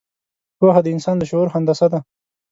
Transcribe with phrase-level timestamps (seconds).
[0.59, 1.99] پوهه د انسان د شعور هندسه ده.